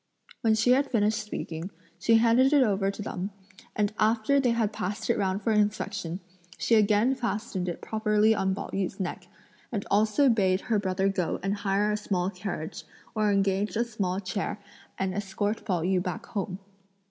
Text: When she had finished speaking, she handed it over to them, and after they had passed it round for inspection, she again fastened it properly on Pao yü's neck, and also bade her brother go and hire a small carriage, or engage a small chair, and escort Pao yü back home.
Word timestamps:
When 0.41 0.55
she 0.55 0.71
had 0.71 0.89
finished 0.89 1.19
speaking, 1.19 1.69
she 1.99 2.15
handed 2.15 2.53
it 2.53 2.63
over 2.63 2.89
to 2.89 3.03
them, 3.03 3.29
and 3.75 3.93
after 3.99 4.39
they 4.39 4.49
had 4.49 4.73
passed 4.73 5.11
it 5.11 5.15
round 5.19 5.43
for 5.43 5.51
inspection, 5.51 6.21
she 6.57 6.73
again 6.73 7.13
fastened 7.13 7.69
it 7.69 7.81
properly 7.83 8.33
on 8.33 8.55
Pao 8.55 8.71
yü's 8.73 8.99
neck, 8.99 9.27
and 9.71 9.85
also 9.91 10.27
bade 10.27 10.61
her 10.61 10.79
brother 10.79 11.07
go 11.07 11.39
and 11.43 11.53
hire 11.57 11.91
a 11.91 11.97
small 11.97 12.31
carriage, 12.31 12.83
or 13.13 13.31
engage 13.31 13.75
a 13.75 13.85
small 13.85 14.19
chair, 14.19 14.59
and 14.97 15.13
escort 15.13 15.63
Pao 15.65 15.83
yü 15.83 16.01
back 16.01 16.25
home. 16.25 16.57